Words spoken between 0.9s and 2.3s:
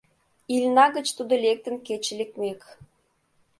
гыч тудо лектын кече